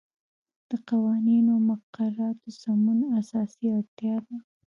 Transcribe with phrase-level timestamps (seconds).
[0.69, 4.37] د قوانینو او مقرراتو سمون اساسی اړتیا ده.